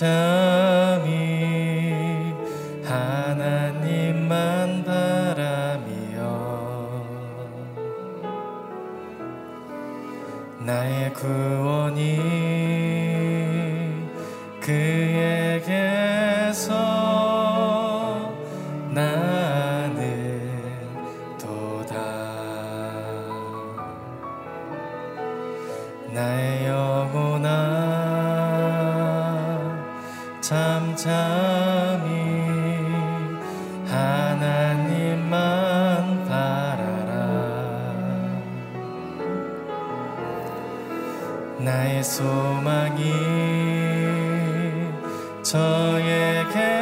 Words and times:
time. 0.00 0.33
사랑이 42.74 43.12
저에게 45.44 46.73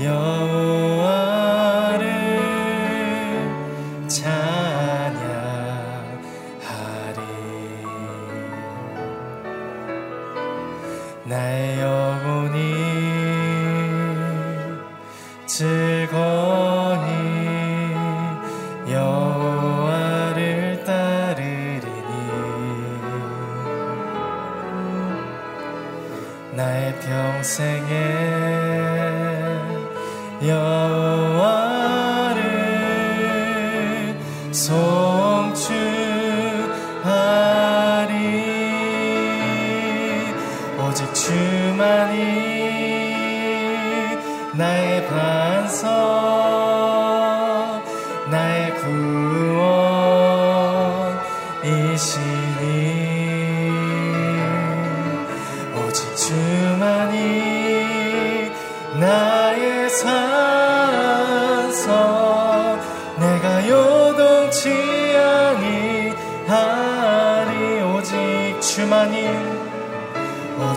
有。 0.00 0.49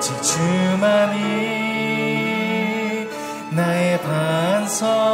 오직 0.03 0.22
주만이 0.22 1.18
나의 3.52 4.02
반성. 4.02 5.12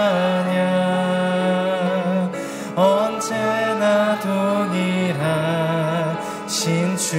찬양 0.00 0.56
언제나 2.74 4.18
동일하신 6.46 6.96
주 6.96 7.10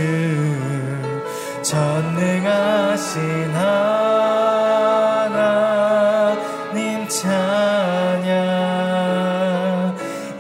전능하신 1.62 3.54
하나님 3.54 5.38
찬양. 7.08 8.32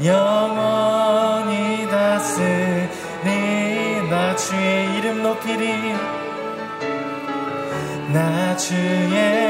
영원히 0.04 1.88
다스리 1.92 2.90
나 4.10 4.36
주의 4.36 4.98
이름 4.98 5.22
높이리. 5.22 5.94
나 8.12 8.58
주의 8.58 9.41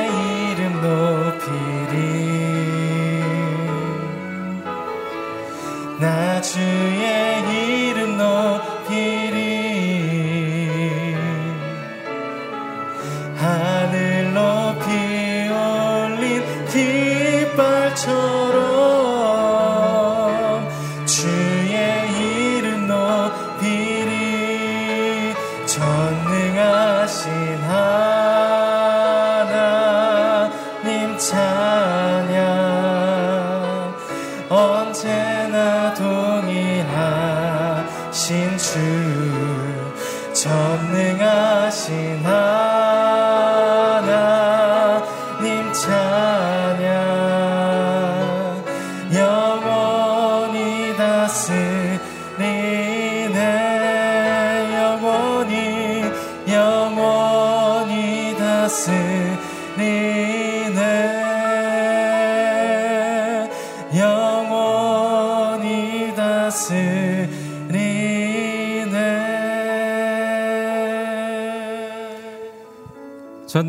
전능하신 40.33 42.25
하나님 42.25 42.70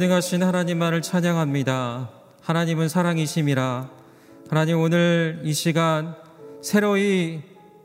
전능하신 0.02 0.42
하나님만을 0.42 1.00
찬양합니다. 1.00 2.10
하나님은 2.40 2.88
사랑이심이라. 2.88 3.88
하나님 4.50 4.80
오늘 4.80 5.40
이 5.44 5.52
시간 5.52 6.16
새로이 6.60 7.42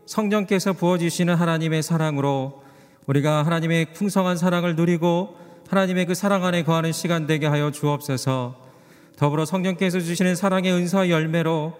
성령께서 0.07 0.73
부어주시는 0.73 1.35
하나님의 1.35 1.83
사랑으로 1.83 2.63
우리가 3.05 3.45
하나님의 3.45 3.93
풍성한 3.93 4.37
사랑을 4.37 4.75
누리고 4.75 5.37
하나님의 5.69 6.07
그 6.07 6.15
사랑 6.15 6.43
안에 6.43 6.63
거하는 6.63 6.91
시간 6.91 7.27
되게 7.27 7.45
하여 7.45 7.69
주옵소서. 7.69 8.55
더불어 9.15 9.45
성령께서 9.45 9.99
주시는 9.99 10.35
사랑의 10.35 10.73
은사와 10.73 11.09
열매로 11.09 11.73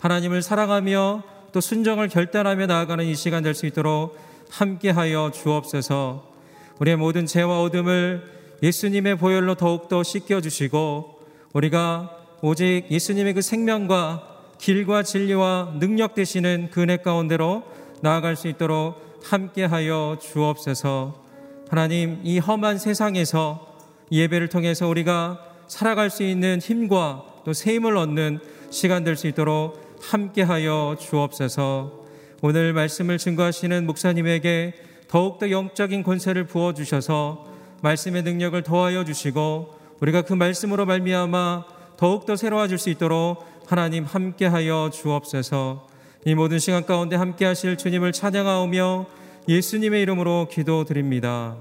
하나님을 0.00 0.42
사랑하며 0.42 1.22
또 1.52 1.60
순정을 1.60 2.08
결단하며 2.08 2.66
나아가는 2.66 3.04
이 3.04 3.14
시간 3.14 3.44
될 3.44 3.54
수 3.54 3.66
있도록 3.66 4.18
함께하여 4.50 5.30
주옵소서. 5.32 6.32
우리의 6.80 6.96
모든 6.96 7.26
죄와 7.26 7.60
어둠을 7.62 8.43
예수님의 8.62 9.16
보혈로 9.18 9.54
더욱더 9.54 10.02
씻겨주시고 10.02 11.20
우리가 11.52 12.10
오직 12.42 12.86
예수님의 12.90 13.34
그 13.34 13.42
생명과 13.42 14.34
길과 14.58 15.02
진리와 15.02 15.76
능력 15.78 16.14
되시는 16.14 16.68
그 16.70 16.82
은혜 16.82 16.96
가운데로 16.96 17.62
나아갈 18.00 18.36
수 18.36 18.48
있도록 18.48 19.20
함께하여 19.24 20.18
주옵소서. 20.20 21.22
하나님 21.68 22.20
이 22.22 22.38
험한 22.38 22.78
세상에서 22.78 23.74
이 24.10 24.20
예배를 24.20 24.48
통해서 24.48 24.86
우리가 24.88 25.40
살아갈 25.66 26.10
수 26.10 26.22
있는 26.22 26.60
힘과 26.60 27.24
또 27.44 27.52
세임을 27.52 27.96
얻는 27.96 28.40
시간 28.70 29.04
될 29.04 29.16
수 29.16 29.26
있도록 29.26 29.82
함께하여 30.00 30.96
주옵소서. 31.00 32.04
오늘 32.42 32.72
말씀을 32.74 33.16
증거하시는 33.18 33.86
목사님에게 33.86 34.74
더욱더 35.08 35.50
영적인 35.50 36.02
권세를 36.02 36.46
부어주셔서 36.46 37.53
말씀의 37.84 38.22
능력을 38.22 38.60
더하여 38.62 39.04
주시고 39.04 39.74
우리가 40.00 40.22
그 40.22 40.32
말씀으로 40.32 40.86
말미암아 40.86 41.66
더욱더 41.98 42.34
새로워질 42.34 42.78
수 42.78 42.88
있도록 42.88 43.44
하나님 43.66 44.04
함께하여 44.04 44.90
주옵소서 44.90 45.86
이 46.24 46.34
모든 46.34 46.58
시간 46.58 46.86
가운데 46.86 47.16
함께하실 47.16 47.76
주님을 47.76 48.12
찬양하오며 48.12 49.06
예수님의 49.46 50.00
이름으로 50.00 50.48
기도드립니다. 50.50 51.58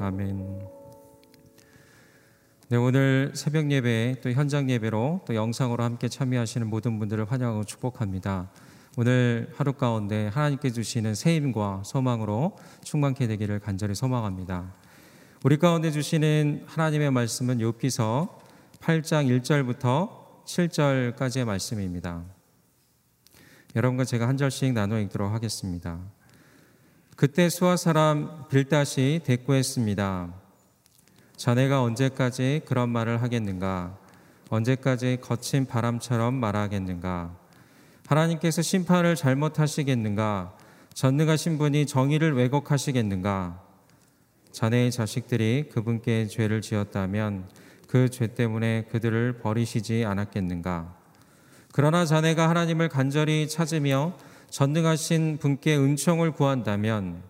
아멘. 0.00 0.58
네, 2.70 2.76
오늘 2.76 3.30
새벽 3.34 3.70
예배 3.70 4.16
또 4.20 4.32
현장 4.32 4.68
예배로 4.68 5.20
또 5.24 5.34
영상으로 5.36 5.84
함께 5.84 6.08
참여하시는 6.08 6.66
모든 6.68 6.98
분들을 6.98 7.30
환영하고 7.30 7.62
축복합니다. 7.62 8.50
오늘 8.96 9.48
하루 9.56 9.72
가운데 9.74 10.26
하나님께 10.34 10.70
주시는 10.70 11.14
새 11.14 11.36
힘과 11.36 11.82
소망으로 11.84 12.56
충만케 12.82 13.28
되기를 13.28 13.60
간절히 13.60 13.94
소망합니다. 13.94 14.74
우리 15.44 15.56
가운데 15.56 15.92
주시는 15.92 16.64
하나님의 16.66 17.12
말씀은 17.12 17.58
욥기서 17.58 18.28
8장 18.80 19.40
1절부터 19.40 20.44
7절까지의 20.44 21.44
말씀입니다. 21.44 22.24
여러분과 23.76 24.02
제가 24.02 24.26
한 24.26 24.36
절씩 24.36 24.72
나눠 24.72 24.98
읽도록 24.98 25.32
하겠습니다. 25.32 26.00
그때 27.14 27.48
수아 27.48 27.76
사람 27.76 28.48
빌다시 28.48 29.20
대꾸했습니다. 29.22 30.34
자네가 31.36 31.82
언제까지 31.82 32.62
그런 32.66 32.88
말을 32.88 33.22
하겠는가? 33.22 33.96
언제까지 34.50 35.18
거친 35.20 35.66
바람처럼 35.66 36.34
말하겠는가? 36.34 37.38
하나님께서 38.08 38.60
심판을 38.60 39.14
잘못하시겠는가? 39.14 40.56
전능하신 40.94 41.58
분이 41.58 41.86
정의를 41.86 42.34
왜곡하시겠는가? 42.34 43.67
자네의 44.52 44.90
자식들이 44.90 45.68
그분께 45.72 46.26
죄를 46.26 46.60
지었다면 46.60 47.48
그 47.86 48.08
죄 48.10 48.26
때문에 48.26 48.84
그들을 48.90 49.38
버리시지 49.38 50.04
않았겠는가? 50.04 50.94
그러나 51.72 52.04
자네가 52.04 52.48
하나님을 52.48 52.88
간절히 52.88 53.48
찾으며 53.48 54.16
전능하신 54.50 55.38
분께 55.40 55.76
은총을 55.76 56.32
구한다면 56.32 57.22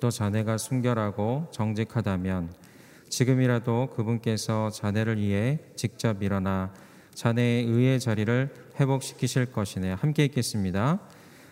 또 0.00 0.10
자네가 0.10 0.58
순결하고 0.58 1.48
정직하다면 1.52 2.52
지금이라도 3.08 3.90
그분께서 3.94 4.70
자네를 4.70 5.18
위해 5.20 5.58
직접 5.76 6.22
일어나 6.22 6.72
자네의 7.14 7.66
의의 7.66 8.00
자리를 8.00 8.54
회복시키실 8.80 9.52
것이네. 9.52 9.92
함께 9.92 10.24
읽겠습니다. 10.24 10.98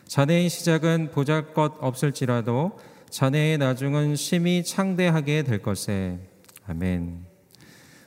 자네의 0.07 0.49
시작은 0.49 1.11
보잘것 1.13 1.75
없을지라도 1.81 2.79
자네의 3.11 3.59
나중은 3.59 4.15
심히 4.15 4.63
창대하게 4.63 5.43
될 5.43 5.61
것에. 5.61 6.19
아멘. 6.67 7.27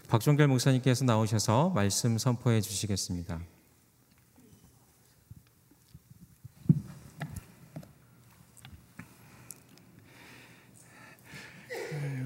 박종결 0.08 0.48
목사님께서 0.48 1.04
나오셔서 1.04 1.72
말씀 1.72 2.18
선포해 2.18 2.62
주시겠습니다. 2.62 3.42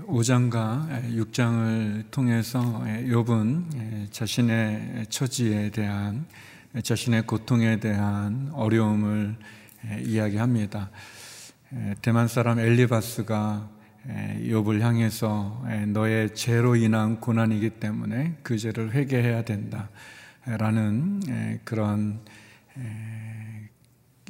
5장과 0.06 1.16
6장을 1.16 2.12
통해서 2.12 2.62
욥은 2.62 4.12
자신의 4.12 5.08
처지에 5.10 5.72
대한 5.72 6.26
자신의 6.82 7.26
고통에 7.26 7.80
대한 7.80 8.52
어려움을 8.54 9.36
이야기합니다. 10.04 10.92
대만 12.02 12.30
사람 12.30 12.60
엘리바스가 12.60 13.70
욥을 14.08 14.80
향해서 14.80 15.66
너의 15.88 16.34
죄로 16.34 16.78
인한 16.78 17.20
고난이기 17.20 17.72
때문에 17.72 18.38
그 18.42 18.58
죄를 18.58 18.94
회개해야 18.94 19.44
된다라는 19.44 21.60
그런 21.66 22.22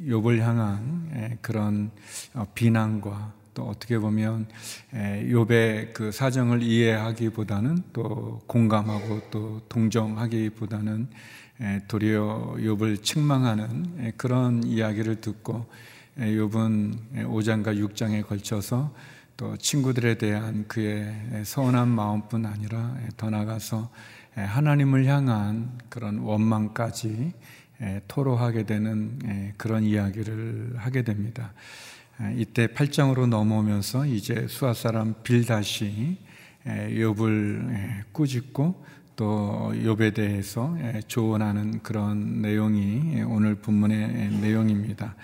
욥을 0.00 0.40
향한 0.40 1.38
그런 1.40 1.92
어, 2.34 2.44
비난과 2.56 3.34
또 3.54 3.68
어떻게 3.68 3.98
보면 3.98 4.48
욥의 4.92 5.92
그 5.92 6.10
사정을 6.10 6.62
이해하기보다는 6.62 7.84
또 7.92 8.40
공감하고 8.48 9.30
또 9.30 9.60
동정하기보다는 9.68 11.08
도리어 11.86 12.56
욥을 12.58 13.04
책망하는 13.04 14.14
그런 14.16 14.64
이야기를 14.64 15.20
듣고 15.20 15.66
욥은 16.18 17.26
5장과 17.26 17.78
6장에 17.78 18.26
걸쳐서 18.26 18.92
또 19.36 19.56
친구들에 19.56 20.18
대한 20.18 20.66
그의 20.66 21.14
서운한 21.44 21.88
마음뿐 21.88 22.44
아니라 22.44 22.96
더 23.16 23.30
나아가서 23.30 23.88
하나님을 24.34 25.06
향한 25.06 25.78
그런 25.88 26.18
원망까지 26.18 27.32
토로하게 28.08 28.64
되는 28.64 29.52
그런 29.56 29.84
이야기를 29.84 30.74
하게 30.76 31.02
됩니다. 31.02 31.52
이때 32.34 32.66
8장으로 32.66 33.28
넘어오면서 33.28 34.06
이제 34.06 34.46
수아 34.48 34.74
사람 34.74 35.14
빌다시 35.22 36.18
욥을 36.66 38.02
꾸짖고 38.10 38.84
또 39.18 39.72
욥에 39.74 40.14
대해서 40.14 40.76
조언하는 41.08 41.82
그런 41.82 42.40
내용이 42.40 43.24
오늘 43.26 43.56
본문의 43.56 44.30
내용입니다. 44.40 45.16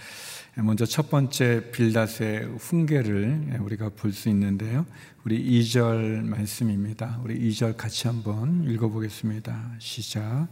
먼저 0.57 0.85
첫 0.85 1.11
번째 1.11 1.71
빌닷의 1.71 2.57
훈계를 2.59 3.61
우리가 3.61 3.91
볼 3.91 4.13
수 4.13 4.29
있는데요. 4.31 4.85
우리 5.25 5.41
2절 5.45 6.25
말씀입니다. 6.25 7.21
우리 7.23 7.39
2절 7.49 7.77
같이 7.77 8.09
한번 8.09 8.65
읽어보겠습니다. 8.69 9.77
시작. 9.79 10.49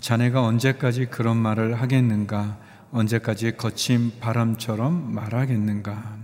자네가 0.00 0.42
언제까지 0.42 1.06
그런 1.06 1.36
말을 1.36 1.80
하겠는가? 1.80 2.58
언제까지 2.90 3.56
거친 3.56 4.18
바람처럼 4.18 5.14
말하겠는가? 5.14 6.18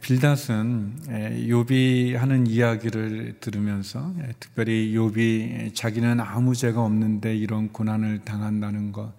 빌닷은 0.00 0.96
욥이 1.08 2.14
하는 2.14 2.46
이야기를 2.46 3.38
들으면서 3.40 4.14
특별히 4.38 4.92
욥이 4.94 5.74
자기는 5.74 6.20
아무 6.20 6.54
죄가 6.54 6.80
없는데 6.80 7.36
이런 7.36 7.72
고난을 7.72 8.20
당한다는 8.20 8.92
것, 8.92 9.12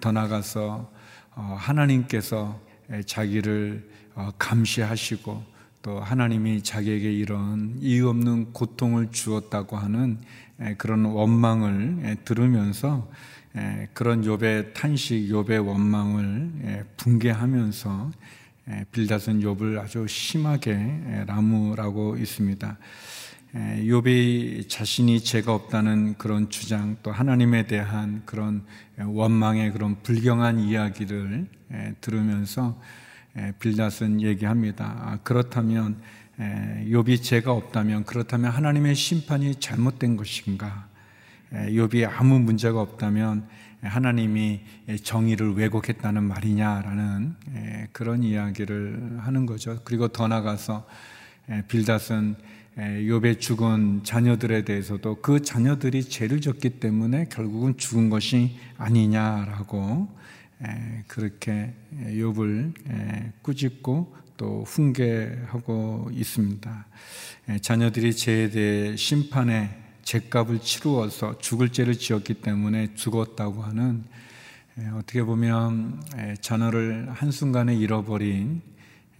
더 0.00 0.10
나가서 0.10 0.90
어, 1.34 1.56
하나님께서 1.58 2.58
자기를 3.04 3.86
어, 4.14 4.30
감시하시고 4.38 5.44
또 5.82 6.00
하나님이 6.00 6.62
자기에게 6.62 7.12
이런 7.12 7.76
이유 7.78 8.08
없는 8.08 8.54
고통을 8.54 9.10
주었다고 9.10 9.76
하는 9.76 10.18
그런 10.78 11.04
원망을 11.04 12.16
들으면서 12.24 13.10
그런 13.92 14.22
욥의 14.22 14.72
탄식, 14.72 15.30
욥의 15.30 15.66
원망을 15.66 16.86
붕괴하면서 16.96 18.10
빌닷은 18.92 19.40
욥을 19.40 19.78
아주 19.80 20.06
심하게 20.06 21.24
라무라고 21.26 22.16
있습니다. 22.16 22.78
욥이 23.54 24.68
자신이 24.68 25.20
죄가 25.20 25.52
없다는 25.54 26.14
그런 26.18 26.50
주장 26.50 26.96
또 27.02 27.10
하나님에 27.10 27.66
대한 27.66 28.22
그런 28.24 28.64
원망의 28.98 29.72
그런 29.72 30.00
불경한 30.02 30.60
이야기를 30.60 31.46
들으면서 32.00 32.80
빌닷은 33.58 34.20
얘기합니다. 34.20 34.96
아, 35.00 35.18
그렇다면 35.22 36.00
욥이 36.38 37.22
죄가 37.22 37.52
없다면 37.52 38.04
그렇다면 38.04 38.50
하나님의 38.50 38.94
심판이 38.94 39.56
잘못된 39.56 40.16
것인가? 40.16 40.89
욥이 41.52 42.08
아무 42.08 42.38
문제가 42.38 42.80
없다면 42.80 43.46
하나님이 43.82 44.60
정의를 45.02 45.54
왜곡했다는 45.54 46.22
말이냐라는 46.24 47.34
그런 47.92 48.22
이야기를 48.22 49.18
하는 49.20 49.46
거죠. 49.46 49.80
그리고 49.84 50.08
더 50.08 50.28
나가서 50.28 50.86
빌닷은 51.68 52.36
욥의 52.76 53.40
죽은 53.40 54.04
자녀들에 54.04 54.64
대해서도 54.64 55.20
그 55.22 55.42
자녀들이 55.42 56.04
죄를 56.04 56.40
졌기 56.40 56.78
때문에 56.78 57.26
결국은 57.30 57.76
죽은 57.76 58.10
것이 58.10 58.56
아니냐라고 58.78 60.08
그렇게 61.08 61.72
욥을 62.04 62.74
꾸짖고 63.42 64.14
또 64.36 64.64
훈계하고 64.64 66.10
있습니다. 66.12 66.86
자녀들이 67.60 68.14
죄에 68.14 68.50
대해 68.50 68.96
심판의 68.96 69.70
죄값을 70.02 70.60
치루어서 70.60 71.38
죽을 71.38 71.70
죄를 71.70 71.94
지었기 71.98 72.34
때문에 72.34 72.94
죽었다고 72.94 73.62
하는 73.62 74.04
어떻게 74.94 75.22
보면 75.22 76.02
자녀를 76.40 77.10
한순간에 77.12 77.74
잃어버린 77.76 78.62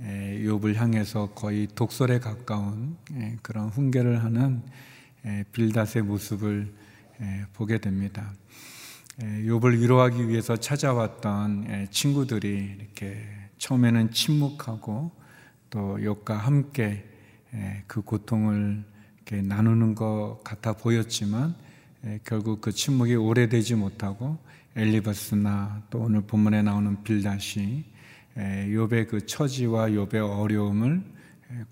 욥을 0.00 0.74
향해서 0.76 1.30
거의 1.34 1.68
독설에 1.74 2.18
가까운 2.18 2.96
그런 3.42 3.68
훈계를 3.68 4.24
하는 4.24 4.62
빌닷의 5.52 6.02
모습을 6.04 6.72
보게 7.52 7.78
됩니다. 7.78 8.32
욥을 9.18 9.78
위로하기 9.78 10.28
위해서 10.28 10.56
찾아왔던 10.56 11.88
친구들이 11.90 12.76
이렇게 12.78 13.26
처음에는 13.58 14.12
침묵하고 14.12 15.12
또 15.68 15.98
욥과 15.98 16.32
함께 16.34 17.04
그 17.86 18.00
고통을 18.00 18.84
나누는 19.30 19.94
것 19.94 20.40
같아 20.42 20.72
보였지만 20.72 21.54
결국 22.24 22.60
그 22.60 22.72
침묵이 22.72 23.14
오래되지 23.14 23.76
못하고 23.76 24.38
엘리바스나 24.76 25.82
또 25.90 26.00
오늘 26.00 26.22
본문에 26.22 26.62
나오는 26.62 27.02
빌닷이 27.02 27.84
욥의 28.36 29.08
그 29.08 29.26
처지와 29.26 29.88
욥의 29.90 30.16
어려움을 30.16 31.02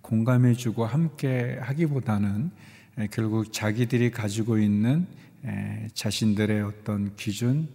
공감해주고 0.02 0.84
함께 0.84 1.58
하기보다는 1.60 2.50
결국 3.10 3.52
자기들이 3.52 4.10
가지고 4.10 4.58
있는 4.58 5.06
자신들의 5.94 6.62
어떤 6.62 7.14
기준, 7.16 7.68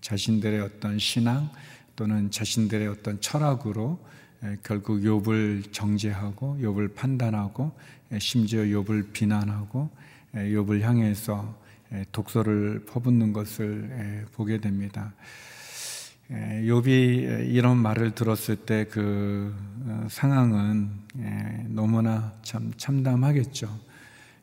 자신들의 0.00 0.60
어떤 0.60 0.98
신앙 0.98 1.50
또는 1.94 2.30
자신들의 2.30 2.88
어떤 2.88 3.20
철학으로 3.20 3.98
결국 4.62 5.00
욥을 5.00 5.72
정죄하고 5.72 6.58
욥을 6.60 6.94
판단하고 6.94 7.72
심지어 8.18 8.62
욥을 8.62 9.12
비난하고 9.12 9.90
욥을 10.34 10.80
향해서 10.82 11.54
독소를 12.12 12.84
퍼붓는 12.86 13.32
것을 13.32 14.26
보게 14.32 14.60
됩니다. 14.60 15.12
욥이 16.30 17.48
이런 17.50 17.76
말을 17.78 18.14
들었을 18.14 18.56
때 18.56 18.86
그 18.90 19.54
상황은 20.08 20.90
너무나 21.68 22.32
참 22.42 22.72
참담하겠죠. 22.76 23.68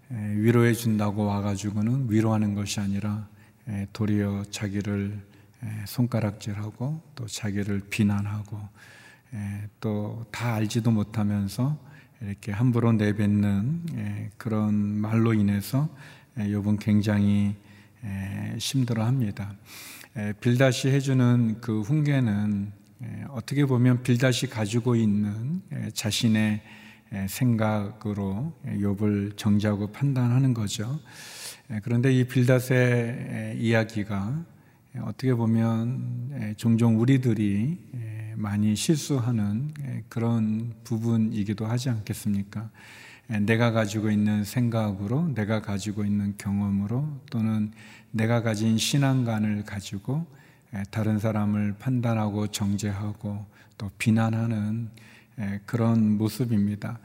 위로해 0.09 0.73
준다고 0.73 1.25
와가지고는 1.25 2.07
위로하는 2.09 2.53
것이 2.53 2.79
아니라 2.79 3.27
도리어 3.91 4.43
자기를 4.51 5.19
손가락질하고 5.85 7.01
또 7.15 7.25
자기를 7.25 7.81
비난하고 7.89 8.59
또 9.79 10.25
다 10.31 10.53
알지도 10.55 10.91
못하면서 10.91 11.77
이렇게 12.25 12.51
함부로 12.53 12.93
내뱉는 12.93 14.31
그런 14.37 14.73
말로 14.75 15.33
인해서 15.33 15.89
욥은 16.37 16.79
굉장히 16.79 17.55
힘들어합니다. 18.57 19.53
빌다시 20.39 20.87
해주는 20.89 21.59
그 21.59 21.81
훈계는 21.81 22.71
어떻게 23.29 23.65
보면 23.65 24.03
빌다시 24.03 24.47
가지고 24.47 24.95
있는 24.95 25.61
자신의 25.93 26.61
생각으로 27.27 28.53
욥을 28.67 29.35
정지하고 29.37 29.91
판단하는 29.91 30.53
거죠. 30.53 30.99
그런데 31.83 32.13
이 32.13 32.25
빌닷의 32.25 33.57
이야기가 33.59 34.45
어떻게 35.01 35.33
보면 35.33 36.55
종종 36.57 36.99
우리들이 36.99 37.79
많이 38.35 38.75
실수하는 38.75 39.73
그런 40.07 40.73
부분이기도 40.83 41.65
하지 41.65 41.89
않겠습니까? 41.89 42.69
내가 43.41 43.71
가지고 43.71 44.11
있는 44.11 44.43
생각으로, 44.43 45.29
내가 45.33 45.61
가지고 45.61 46.05
있는 46.05 46.35
경험으로 46.37 47.07
또는 47.31 47.71
내가 48.11 48.43
가진 48.43 48.77
신앙관을 48.77 49.63
가지고 49.63 50.27
다른 50.91 51.17
사람을 51.17 51.75
판단하고 51.79 52.47
정죄하고 52.47 53.45
또 53.77 53.89
비난하는 53.97 54.89
그런 55.65 56.17
모습입니다. 56.17 56.99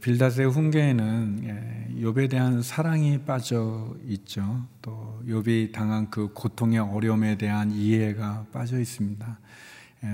빌닷의 0.00 0.50
훈계에는 0.50 1.94
욥에 1.98 2.28
대한 2.28 2.62
사랑이 2.62 3.24
빠져 3.24 3.96
있죠. 4.06 4.66
또 4.82 5.22
욥이 5.26 5.72
당한 5.72 6.10
그 6.10 6.32
고통의 6.32 6.78
어려움에 6.78 7.38
대한 7.38 7.70
이해가 7.70 8.46
빠져 8.52 8.78
있습니다. 8.78 9.38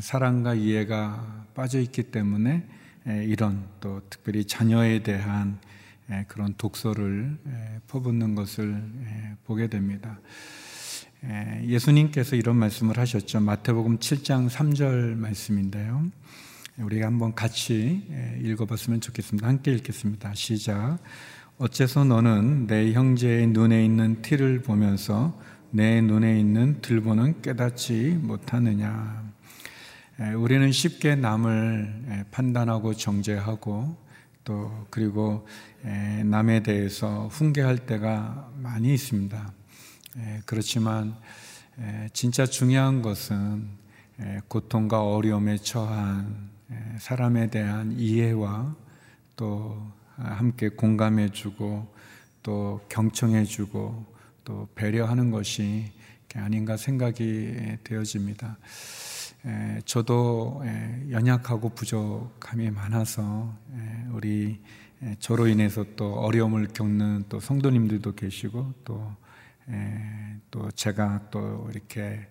사랑과 0.01 0.55
이해가 0.55 1.47
빠져 1.55 1.81
있기 1.81 2.05
때문에 2.05 2.67
이런 3.27 3.67
또 3.81 4.01
특별히 4.09 4.45
자녀에 4.45 5.03
대한 5.03 5.59
그런 6.29 6.55
독서를 6.55 7.37
퍼붓는 7.89 8.35
것을 8.35 8.83
보게 9.45 9.67
됩니다. 9.67 10.21
예, 11.25 11.63
예수님께서 11.67 12.35
이런 12.35 12.57
말씀을 12.57 12.97
하셨죠. 12.97 13.41
마태복음 13.41 13.99
7장 13.99 14.49
3절 14.49 15.17
말씀인데요. 15.17 16.11
우리가 16.83 17.07
한번 17.07 17.35
같이 17.35 18.07
예, 18.11 18.39
읽어봤으면 18.43 19.01
좋겠습니다. 19.01 19.47
함께 19.47 19.73
읽겠습니다. 19.73 20.35
시작. 20.35 20.99
어째서 21.59 22.05
너는 22.05 22.67
내 22.67 22.93
형제의 22.93 23.49
눈에 23.49 23.85
있는 23.85 24.23
티를 24.23 24.63
보면서 24.63 25.39
내 25.71 26.01
눈에 26.01 26.41
있는 26.41 26.81
들보는 26.81 27.43
깨닫지 27.43 28.19
못하느냐. 28.23 29.31
예, 30.21 30.33
우리는 30.33 30.73
쉽게 30.73 31.17
남을 31.17 32.27
판단하고 32.31 32.95
정죄하고 32.95 33.97
또 34.45 34.87
그리고 34.91 35.47
남에 36.25 36.63
대해서 36.63 37.29
훈계할 37.29 37.79
때가 37.87 38.51
많이 38.57 38.95
있습니다. 38.95 39.53
그렇지만 40.47 41.15
진짜 42.15 42.47
중요한 42.47 43.03
것은 43.03 43.69
고통과 44.49 45.03
어려움에 45.03 45.59
처한 45.59 46.49
사람에 46.99 47.51
대한 47.51 47.93
이해와 47.93 48.75
또 49.37 49.91
함께 50.17 50.69
공감해주고 50.69 51.95
또 52.43 52.81
경청해주고 52.89 54.07
또 54.45 54.69
배려하는 54.75 55.31
것이 55.31 55.93
아닌가 56.35 56.77
생각이 56.77 57.79
되어집니다. 57.85 58.59
저도 59.85 60.63
연약하고 61.11 61.71
부족함이 61.71 62.71
많아서 62.71 63.55
우리 64.13 64.61
저로 65.19 65.49
인해서 65.49 65.85
또 65.97 66.13
어려움을 66.15 66.69
겪는 66.69 67.25
또 67.29 67.41
성도님들도 67.41 68.15
계시고 68.15 68.75
또, 68.85 69.17
또 70.51 70.71
제가 70.73 71.31
또 71.31 71.69
이렇게 71.73 72.29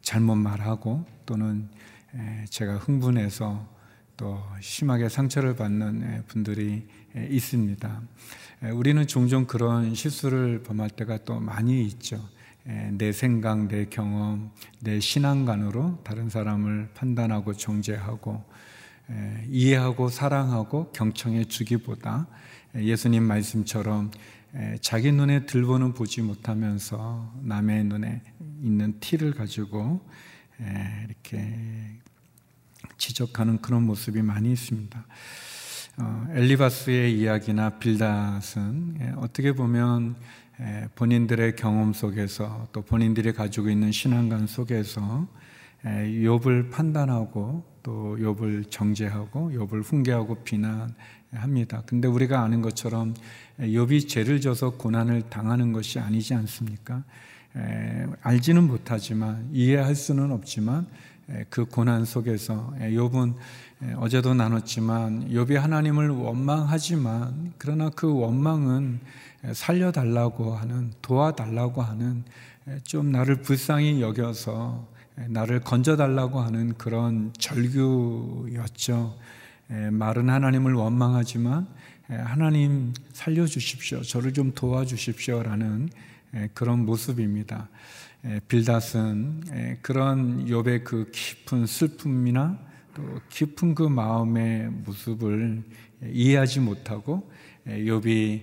잘못 0.00 0.36
말하고 0.36 1.04
또는 1.26 1.68
제가 2.48 2.76
흥분해서 2.76 3.78
또 4.16 4.42
심하게 4.60 5.08
상처를 5.08 5.54
받는 5.54 6.24
분들이 6.26 6.86
있습니다. 7.14 8.02
우리는 8.72 9.06
종종 9.06 9.46
그런 9.46 9.94
실수를 9.94 10.62
범할 10.62 10.90
때가 10.90 11.18
또 11.24 11.38
많이 11.38 11.84
있죠. 11.86 12.20
내 12.92 13.12
생각, 13.12 13.68
내 13.68 13.86
경험, 13.86 14.50
내 14.80 15.00
신앙관으로 15.00 16.02
다른 16.02 16.28
사람을 16.28 16.90
판단하고 16.94 17.54
정죄하고 17.54 18.44
이해하고 19.48 20.08
사랑하고 20.08 20.92
경청해 20.92 21.44
주기보다 21.44 22.26
예수님 22.74 23.22
말씀처럼 23.22 24.10
자기 24.80 25.12
눈에 25.12 25.46
들보는 25.46 25.94
보지 25.94 26.22
못하면서 26.22 27.32
남의 27.42 27.84
눈에 27.84 28.22
있는 28.62 28.98
티를 29.00 29.32
가지고 29.32 30.00
이렇게 30.60 31.54
지적하는 32.96 33.60
그런 33.60 33.84
모습이 33.84 34.22
많이 34.22 34.52
있습니다. 34.52 35.06
어, 35.98 36.28
엘리바스의 36.32 37.18
이야기나 37.18 37.78
빌닷은 37.78 39.14
어떻게 39.16 39.52
보면 39.52 40.16
본인들의 40.94 41.56
경험 41.56 41.92
속에서 41.92 42.68
또 42.72 42.82
본인들이 42.82 43.32
가지고 43.32 43.70
있는 43.70 43.92
신앙관 43.92 44.46
속에서 44.46 45.26
욥을 45.84 46.70
판단하고 46.70 47.64
또 47.82 48.16
욥을 48.18 48.70
정죄하고 48.70 49.52
욥을 49.52 49.84
훈계하고 49.84 50.42
비난합니다. 50.42 51.82
근데 51.86 52.08
우리가 52.08 52.42
아는 52.42 52.62
것처럼 52.62 53.14
욥이 53.60 54.08
죄를 54.08 54.40
져서 54.40 54.70
고난을 54.70 55.30
당하는 55.30 55.72
것이 55.72 55.98
아니지 55.98 56.34
않습니까? 56.34 57.04
알지는 58.22 58.66
못하지만 58.66 59.48
이해할 59.52 59.94
수는 59.94 60.32
없지만 60.32 60.86
그 61.50 61.64
고난 61.64 62.04
속에서 62.04 62.72
욥은 62.80 63.34
어제도 63.96 64.34
나눴지만 64.34 65.28
욥이 65.30 65.54
하나님을 65.54 66.08
원망하지만 66.08 67.52
그러나 67.58 67.90
그 67.90 68.12
원망은 68.12 69.00
살려달라고 69.52 70.54
하는 70.54 70.92
도와달라고 71.02 71.82
하는 71.82 72.24
좀 72.84 73.12
나를 73.12 73.42
불쌍히 73.42 74.00
여겨서 74.00 74.86
나를 75.28 75.60
건져달라고 75.60 76.40
하는 76.40 76.74
그런 76.78 77.32
절규였죠. 77.38 79.16
말은 79.90 80.30
하나님을 80.30 80.74
원망하지만 80.74 81.66
하나님 82.08 82.94
살려주십시오. 83.12 84.02
저를 84.02 84.32
좀 84.32 84.52
도와주십시오라는 84.54 85.90
그런 86.54 86.84
모습입니다. 86.84 87.68
빌닷은 88.48 89.78
그런 89.82 90.46
욥의 90.46 90.84
그 90.84 91.10
깊은 91.10 91.66
슬픔이나 91.66 92.58
또 92.94 93.02
깊은 93.28 93.74
그 93.74 93.82
마음의 93.84 94.70
모습을 94.84 95.62
이해하지 96.02 96.60
못하고 96.60 97.30
욥이 97.66 98.42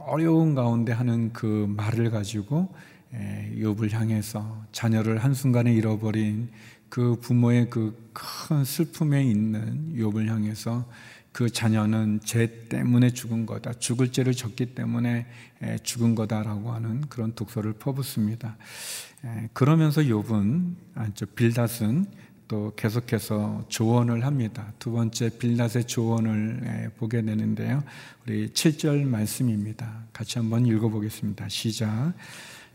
어려운 0.00 0.54
가운데 0.54 0.92
하는 0.92 1.32
그 1.32 1.66
말을 1.76 2.10
가지고 2.10 2.74
욥을 3.12 3.92
향해서 3.92 4.64
자녀를 4.72 5.18
한순간에 5.18 5.72
잃어버린 5.72 6.50
그 6.88 7.16
부모의 7.20 7.70
그 7.70 8.02
큰 8.12 8.64
슬픔에 8.64 9.22
있는 9.24 9.94
욥을 9.96 10.26
향해서 10.26 10.86
그 11.32 11.50
자녀는 11.50 12.20
죄 12.24 12.68
때문에 12.68 13.10
죽은 13.10 13.46
거다. 13.46 13.72
죽을 13.74 14.12
죄를 14.12 14.34
졌기 14.34 14.74
때문에 14.74 15.26
죽은 15.82 16.14
거다라고 16.14 16.72
하는 16.72 17.00
그런 17.08 17.34
독서를 17.34 17.72
퍼붓습니다. 17.74 18.56
그러면서 19.52 20.02
욥은 20.02 20.74
아, 20.94 21.08
빌닷은 21.34 22.06
또 22.48 22.72
계속해서 22.76 23.64
조언을 23.68 24.26
합니다. 24.26 24.74
두 24.78 24.92
번째 24.92 25.30
빌닷의 25.38 25.84
조언을 25.86 26.92
보게 26.98 27.22
되는데요. 27.22 27.82
우리 28.26 28.48
7절 28.48 29.04
말씀입니다. 29.04 30.04
같이 30.12 30.38
한번 30.38 30.66
읽어보겠습니다. 30.66 31.48
시작. 31.48 32.12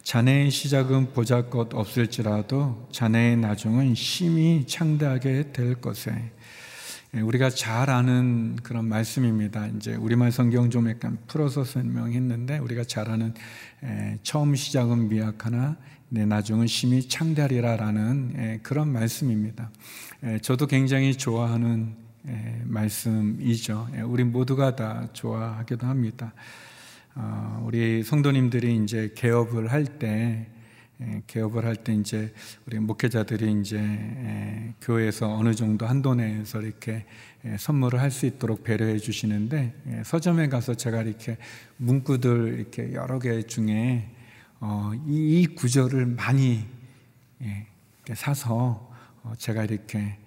자네의 0.01 0.49
시작은 0.49 1.13
보잘것 1.13 1.73
없을지라도 1.73 2.87
자네의 2.91 3.37
나중은 3.37 3.93
심히 3.93 4.65
창대하게 4.65 5.51
될 5.51 5.75
것에 5.75 6.11
예, 6.11 6.31
우리가 7.21 7.49
잘 7.49 7.89
아는 7.89 8.55
그런 8.63 8.85
말씀입니다. 8.85 9.67
이제 9.67 9.95
우리말 9.95 10.31
성경 10.31 10.69
좀 10.69 10.89
약간 10.89 11.17
풀어서 11.27 11.63
설명했는데 11.63 12.57
우리가 12.59 12.83
잘 12.83 13.09
아는 13.09 13.33
예, 13.83 14.17
처음 14.23 14.55
시작은 14.55 15.09
미약하나 15.09 15.77
내 16.09 16.25
나중은 16.25 16.67
심히 16.67 17.07
창대하리라라는 17.07 18.33
예, 18.37 18.59
그런 18.63 18.91
말씀입니다. 18.91 19.69
저도 20.41 20.67
굉장히 20.67 21.15
좋아하는 21.15 21.95
말씀이죠. 22.63 23.87
우리 24.05 24.23
모두가 24.23 24.75
다 24.75 25.07
좋아하기도 25.13 25.85
합니다. 25.85 26.33
어, 27.15 27.63
우리 27.65 28.03
성도님들이 28.03 28.83
이제 28.83 29.13
개업을 29.15 29.71
할때 29.71 30.07
예, 30.07 30.56
개업을 31.27 31.63
할 31.65 31.75
때 31.75 31.93
이제 31.93 32.33
우리 32.65 32.79
목회자들이 32.79 33.61
이제 33.61 33.77
예, 33.77 34.73
교회에서 34.81 35.31
어느 35.31 35.53
정도 35.53 35.85
한도 35.85 36.15
내에서 36.15 36.61
이렇게 36.61 37.05
예, 37.45 37.55
선물을 37.57 37.99
할 37.99 38.09
수 38.09 38.25
있도록 38.25 38.63
배려해 38.63 38.97
주시는데 38.97 40.03
서점에 40.03 40.49
가서 40.49 40.73
제가 40.73 41.03
이렇게 41.03 41.37
문구들 41.77 42.55
이렇게 42.57 42.93
여러 42.93 43.19
개 43.19 43.43
중에 43.43 44.09
어, 44.59 44.91
이 45.05 45.45
구절을 45.55 46.07
많이 46.07 46.65
사서 48.15 48.91
어, 49.23 49.33
제가 49.37 49.65
이렇게 49.65 49.99
예, 49.99 50.17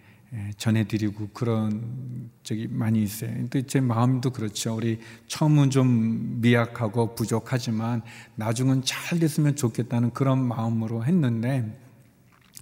전해드리고 0.57 1.31
그런 1.33 2.31
적이 2.45 2.69
많이 2.71 3.03
있어요. 3.03 3.33
근데 3.33 3.63
제 3.63 3.81
마음도 3.81 4.31
그렇죠. 4.31 4.77
우리 4.77 5.01
처음은 5.27 5.71
좀 5.71 6.41
미약하고 6.41 7.15
부족하지만 7.15 8.03
나중은 8.37 8.83
잘 8.85 9.19
됐으면 9.19 9.57
좋겠다는 9.57 10.13
그런 10.13 10.39
마음으로 10.47 11.05
했는데 11.05 11.77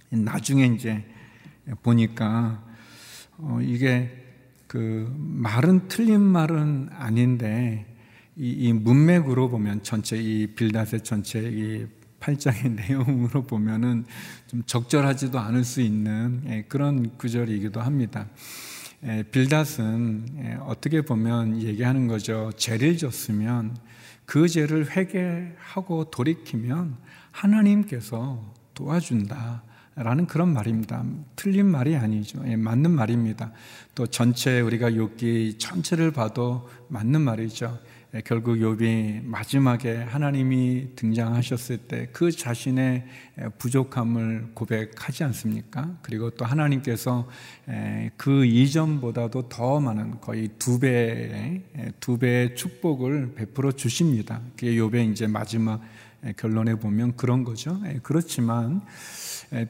나중에 0.09 0.65
이제 0.65 1.05
보니까 1.83 2.63
어 3.37 3.59
이게 3.61 4.25
그 4.65 5.13
말은 5.17 5.87
틀린 5.87 6.21
말은 6.21 6.89
아닌데 6.91 7.85
이, 8.35 8.49
이 8.49 8.73
문맥으로 8.73 9.49
보면 9.49 9.83
전체 9.83 10.17
이 10.17 10.47
빌닷의 10.47 11.03
전체 11.03 11.39
이 11.39 11.85
8장의 12.19 12.71
내용으로 12.87 13.43
보면은 13.43 14.05
좀 14.47 14.63
적절하지도 14.65 15.39
않을 15.39 15.63
수 15.63 15.81
있는 15.81 16.43
예, 16.47 16.65
그런 16.67 17.17
구절이기도 17.17 17.81
합니다. 17.81 18.27
예, 19.05 19.23
빌닷은 19.23 20.25
예, 20.43 20.57
어떻게 20.61 21.01
보면 21.01 21.61
얘기하는 21.61 22.07
거죠. 22.07 22.51
죄를 22.57 22.97
졌으면 22.97 23.77
그 24.25 24.47
죄를 24.47 24.91
회개하고 24.95 26.11
돌이키면 26.11 26.97
하나님께서 27.31 28.53
도와준다. 28.73 29.63
라는 29.95 30.27
그런 30.27 30.53
말입니다. 30.53 31.03
틀린 31.35 31.65
말이 31.65 31.97
아니죠. 31.97 32.41
맞는 32.41 32.89
말입니다. 32.91 33.51
또 33.95 34.07
전체 34.07 34.61
우리가 34.61 34.91
욥기 34.91 35.59
전체를 35.59 36.11
봐도 36.11 36.69
맞는 36.87 37.19
말이죠. 37.19 37.77
결국 38.25 38.55
욥이 38.55 39.23
마지막에 39.23 39.97
하나님이 39.97 40.95
등장하셨을 40.95 41.77
때 41.77 42.09
그 42.11 42.31
자신의 42.31 43.05
부족함을 43.59 44.49
고백하지 44.55 45.23
않습니까? 45.25 45.95
그리고 46.01 46.31
또 46.31 46.43
하나님께서 46.43 47.27
그 48.17 48.45
이전보다도 48.45 49.49
더 49.49 49.79
많은 49.79 50.19
거의 50.21 50.49
두 50.57 50.79
배의 50.79 51.61
두 51.99 52.17
배의 52.17 52.55
축복을 52.55 53.33
베풀어 53.35 53.71
주십니다. 53.73 54.41
그게 54.57 54.73
욥의 54.73 55.11
이제 55.11 55.27
마지막 55.27 55.81
결론에 56.35 56.75
보면 56.75 57.15
그런 57.15 57.43
거죠. 57.43 57.79
그렇지만 58.01 58.81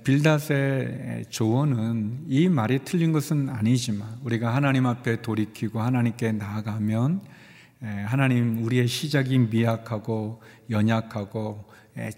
빌닷의 0.04 1.26
조언은 1.30 2.26
이 2.28 2.48
말이 2.48 2.80
틀린 2.86 3.12
것은 3.12 3.50
아니지만 3.50 4.08
우리가 4.24 4.56
하나님 4.56 4.86
앞에 4.86 5.22
돌이키고 5.22 5.82
하나님께 5.82 6.32
나아가면 6.32 7.22
하나님 7.82 8.64
우리의 8.64 8.88
시작이 8.88 9.38
미약하고 9.38 10.42
연약하고 10.70 11.66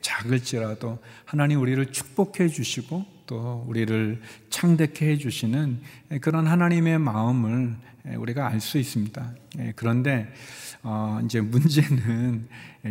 작을지라도 0.01 0.99
하나님 1.25 1.61
우리를 1.61 1.91
축복해 1.91 2.47
주시고 2.47 3.05
또 3.27 3.63
우리를 3.67 4.21
창대케 4.49 5.09
해 5.09 5.17
주시는 5.17 5.81
그런 6.21 6.47
하나님의 6.47 6.99
마음을 6.99 7.75
우리가 8.17 8.47
알 8.47 8.59
수 8.59 8.77
있습니다. 8.79 9.33
그런데 9.75 10.27
어, 10.83 11.19
이제 11.23 11.39
문제는 11.39 12.47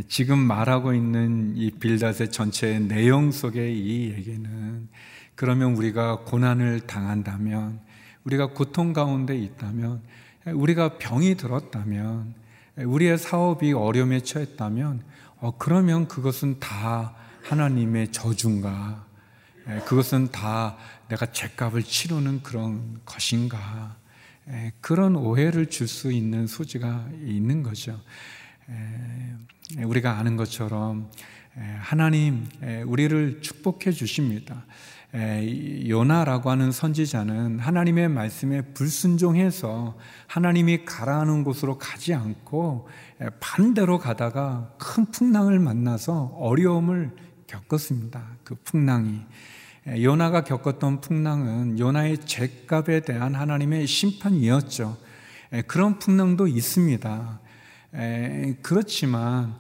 지금 0.07 0.39
말하고 0.39 0.95
있는 0.95 1.57
이 1.57 1.73
빌닷의 1.73 2.31
전체 2.31 2.79
내용 2.79 3.33
속의 3.33 3.77
이 3.77 4.13
얘기는 4.13 4.89
그러면 5.35 5.75
우리가 5.75 6.21
고난을 6.21 6.81
당한다면 6.87 7.81
우리가 8.23 8.53
고통 8.53 8.93
가운데 8.93 9.37
있다면 9.37 10.03
우리가 10.47 10.99
병이 10.99 11.35
들었다면 11.35 12.35
우리의 12.77 13.19
사업이 13.19 13.73
어려움에 13.73 14.21
처했다면 14.21 15.03
어, 15.39 15.57
그러면 15.59 16.07
그것은 16.09 16.61
다 16.61 17.15
하나님의 17.43 18.13
저주인가 18.13 19.07
그것은 19.87 20.31
다 20.31 20.77
내가 21.09 21.27
죄값을 21.27 21.83
치르는 21.83 22.43
그런 22.43 23.01
것인가 23.05 23.97
그런 24.81 25.17
오해를 25.17 25.67
줄 25.71 25.87
수 25.89 26.13
있는 26.13 26.47
소지가 26.47 27.09
있는 27.25 27.63
거죠. 27.63 28.01
우리가 29.79 30.19
아는 30.19 30.37
것처럼 30.37 31.11
하나님 31.79 32.47
우리를 32.87 33.43
축복해 33.43 33.93
주십니다. 33.93 34.65
요나라고 35.13 36.51
하는 36.51 36.71
선지자는 36.71 37.59
하나님의 37.59 38.09
말씀에 38.09 38.63
불순종해서 38.75 39.97
하나님이 40.29 40.85
가라하는 40.85 41.43
곳으로 41.43 41.79
가지 41.79 42.15
않고 42.15 42.89
반대로 43.41 43.99
가다가 43.99 44.73
큰 44.79 45.07
풍랑을 45.07 45.59
만나서 45.59 46.37
어려움을 46.39 47.11
겪었습니다. 47.49 48.23
그 48.45 48.55
풍랑이 48.63 49.21
요나가 50.03 50.45
겪었던 50.45 51.01
풍랑은 51.01 51.81
요나의 51.81 52.19
죄값에 52.19 53.01
대한 53.01 53.35
하나님의 53.35 53.89
심판이었죠. 53.89 54.97
그런 55.67 55.99
풍랑도 55.99 56.47
있습니다. 56.47 57.41
그렇지만 58.63 59.59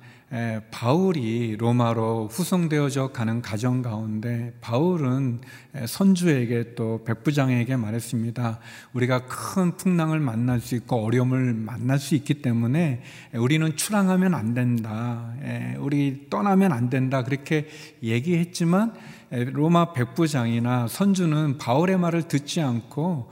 바울이 0.70 1.56
로마로 1.56 2.28
후송되어져 2.30 3.08
가는 3.08 3.42
가정 3.42 3.82
가운데 3.82 4.52
바울은 4.60 5.40
선주에게 5.86 6.76
또 6.76 7.02
백부장에게 7.04 7.74
말했습니다. 7.74 8.60
우리가 8.92 9.26
큰 9.26 9.76
풍랑을 9.76 10.20
만날 10.20 10.60
수 10.60 10.76
있고 10.76 11.04
어려움을 11.04 11.54
만날 11.54 11.98
수 11.98 12.14
있기 12.14 12.42
때문에 12.42 13.02
우리는 13.34 13.76
출항하면 13.76 14.34
안 14.34 14.54
된다. 14.54 15.34
우리 15.78 16.28
떠나면 16.30 16.70
안 16.72 16.90
된다. 16.90 17.24
그렇게 17.24 17.66
얘기했지만 18.00 18.92
로마 19.30 19.92
백부장이나 19.92 20.86
선주는 20.88 21.58
바울의 21.58 21.98
말을 21.98 22.28
듣지 22.28 22.60
않고 22.60 23.30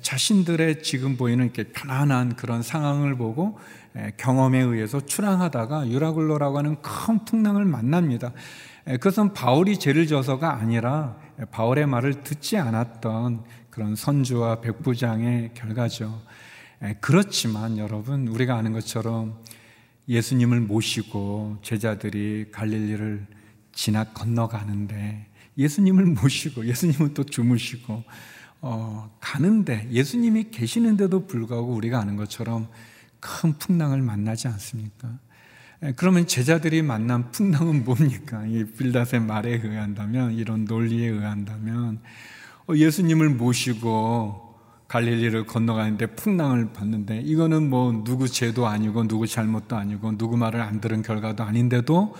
자신들의 0.00 0.82
지금 0.82 1.16
보이는 1.16 1.44
이렇게 1.44 1.64
편안한 1.64 2.36
그런 2.36 2.62
상황을 2.62 3.16
보고 3.16 3.58
경험에 4.16 4.60
의해서 4.60 5.00
출항하다가 5.00 5.88
유라굴로라고 5.88 6.58
하는 6.58 6.76
큰 6.82 7.24
풍랑을 7.24 7.64
만납니다. 7.64 8.32
그것은 8.84 9.32
바울이 9.32 9.78
죄를 9.78 10.06
져서가 10.06 10.54
아니라 10.54 11.16
바울의 11.50 11.86
말을 11.86 12.22
듣지 12.22 12.56
않았던 12.56 13.44
그런 13.70 13.94
선주와 13.94 14.60
백부장의 14.60 15.52
결과죠. 15.54 16.20
그렇지만 17.00 17.76
여러분 17.76 18.28
우리가 18.28 18.56
아는 18.56 18.72
것처럼 18.72 19.38
예수님을 20.08 20.60
모시고 20.60 21.58
제자들이 21.62 22.46
갈릴리를 22.50 23.26
지나 23.72 24.04
건너가는데 24.04 25.26
예수님을 25.58 26.06
모시고 26.06 26.66
예수님은 26.66 27.14
또 27.14 27.24
주무시고 27.24 28.04
어, 28.60 29.16
가는데 29.20 29.88
예수님이 29.90 30.50
계시는데도 30.50 31.26
불구하고 31.26 31.74
우리가 31.74 32.00
아는 32.00 32.16
것처럼 32.16 32.68
큰 33.20 33.54
풍랑을 33.58 34.02
만나지 34.02 34.48
않습니까? 34.48 35.18
그러면 35.96 36.26
제자들이 36.26 36.82
만난 36.82 37.30
풍랑은 37.30 37.84
뭡니까? 37.84 38.44
이 38.46 38.64
빌닷의 38.64 39.20
말에 39.20 39.60
의한다면 39.62 40.32
이런 40.32 40.64
논리에 40.64 41.06
의한다면 41.06 42.00
어, 42.68 42.74
예수님을 42.74 43.30
모시고 43.30 44.48
갈릴리를 44.88 45.46
건너가는데 45.46 46.06
풍랑을 46.06 46.72
봤는데 46.72 47.20
이거는 47.20 47.68
뭐 47.68 48.02
누구 48.04 48.26
죄도 48.26 48.66
아니고 48.66 49.06
누구 49.06 49.26
잘못도 49.26 49.76
아니고 49.76 50.16
누구 50.16 50.36
말을 50.36 50.60
안 50.60 50.80
들은 50.80 51.02
결과도 51.02 51.44
아닌데도 51.44 52.14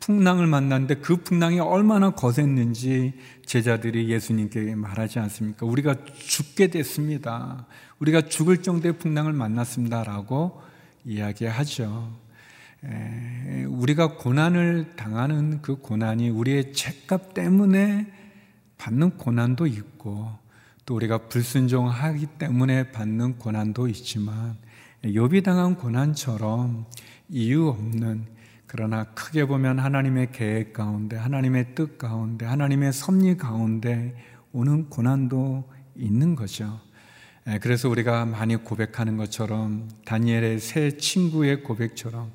풍랑을 0.00 0.46
만났는데 0.46 0.96
그 0.96 1.16
풍랑이 1.16 1.60
얼마나 1.60 2.10
거셌는지 2.10 3.12
제자들이 3.44 4.08
예수님께 4.08 4.74
말하지 4.74 5.18
않습니까? 5.18 5.66
우리가 5.66 5.94
죽게 6.18 6.68
됐습니다. 6.68 7.66
우리가 7.98 8.22
죽을 8.22 8.62
정도의 8.62 8.96
풍랑을 8.98 9.34
만났습니다라고 9.34 10.62
이야기하죠. 11.04 12.12
우리가 13.68 14.16
고난을 14.16 14.96
당하는 14.96 15.60
그 15.60 15.76
고난이 15.76 16.30
우리의 16.30 16.72
죄값 16.72 17.34
때문에 17.34 18.10
받는 18.78 19.18
고난도 19.18 19.66
있고 19.66 20.30
또 20.86 20.94
우리가 20.94 21.28
불순종하기 21.28 22.26
때문에 22.38 22.90
받는 22.90 23.36
고난도 23.38 23.88
있지만 23.88 24.56
욥이 25.04 25.44
당한 25.44 25.76
고난처럼 25.76 26.86
이유 27.28 27.68
없는 27.68 28.39
그러나 28.72 29.02
크게 29.02 29.46
보면 29.46 29.80
하나님의 29.80 30.30
계획 30.30 30.72
가운데, 30.72 31.16
하나님의 31.16 31.74
뜻 31.74 31.98
가운데, 31.98 32.46
하나님의 32.46 32.92
섭리 32.92 33.36
가운데 33.36 34.14
오는 34.52 34.88
고난도 34.88 35.68
있는 35.96 36.36
거죠. 36.36 36.78
예, 37.48 37.58
그래서 37.58 37.88
우리가 37.88 38.26
많이 38.26 38.54
고백하는 38.54 39.16
것처럼 39.16 39.88
다니엘의 40.04 40.60
새 40.60 40.96
친구의 40.96 41.64
고백처럼 41.64 42.30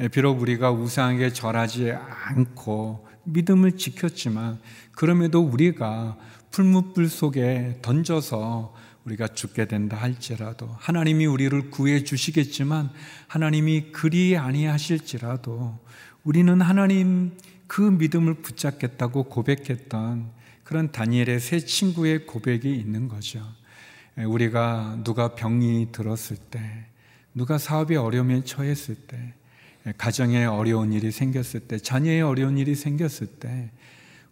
예, 0.00 0.08
비록 0.08 0.42
우리가 0.42 0.72
우상에게 0.72 1.32
절하지 1.32 1.92
않고 1.92 3.08
믿음을 3.24 3.78
지켰지만 3.78 4.58
그럼에도 4.92 5.40
우리가 5.40 6.18
풀무불 6.50 7.08
속에 7.08 7.78
던져서 7.80 8.74
우리가 9.08 9.28
죽게 9.28 9.66
된다 9.66 9.96
할지라도 9.96 10.68
하나님이 10.78 11.26
우리를 11.26 11.70
구해 11.70 12.04
주시겠지만 12.04 12.90
하나님이 13.26 13.92
그리 13.92 14.36
아니하실지라도 14.36 15.78
우리는 16.24 16.60
하나님 16.60 17.32
그 17.66 17.80
믿음을 17.80 18.34
붙잡겠다고 18.34 19.24
고백했던 19.24 20.30
그런 20.62 20.92
다니엘의 20.92 21.40
새 21.40 21.60
친구의 21.60 22.26
고백이 22.26 22.70
있는 22.70 23.08
거죠. 23.08 23.42
우리가 24.16 25.00
누가 25.04 25.34
병이 25.34 25.88
들었을 25.92 26.36
때, 26.36 26.60
누가 27.32 27.56
사업이 27.56 27.96
어려움에 27.96 28.42
처했을 28.44 28.94
때, 28.94 29.34
가정에 29.96 30.44
어려운 30.44 30.92
일이 30.92 31.10
생겼을 31.10 31.60
때, 31.60 31.78
자녀의 31.78 32.22
어려운 32.22 32.58
일이 32.58 32.74
생겼을 32.74 33.28
때, 33.38 33.70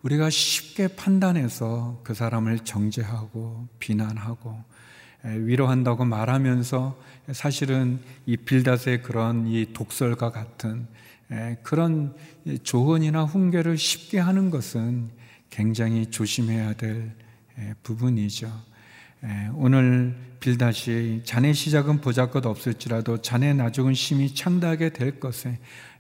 우리가 0.07 0.31
쉽게 0.31 0.87
판단해서 0.87 2.01
그 2.05 2.15
사람을 2.15 2.61
정죄하고 2.61 3.67
비난하고 3.81 4.57
위로한다고 5.25 6.05
말하면서 6.05 6.97
사실은 7.33 7.99
이 8.25 8.37
빌닷의 8.37 9.03
그런 9.03 9.49
이 9.49 9.73
독설과 9.73 10.31
같은 10.31 10.87
그런 11.65 12.15
조언이나 12.63 13.25
훈계를 13.25 13.77
쉽게 13.77 14.21
하는 14.21 14.51
것은 14.51 15.11
굉장히 15.51 16.07
조심해야 16.07 16.75
될 16.75 17.13
부분이죠. 17.83 18.49
오늘 19.55 20.17
빌닷이 20.39 21.23
자네 21.25 21.53
시작은 21.53 22.01
보잘것 22.01 22.47
없을지라도 22.47 23.23
자네 23.23 23.55
나중은 23.55 23.95
심히 23.95 24.33
창대하게 24.33 24.91
될 24.91 25.19
것에 25.19 25.59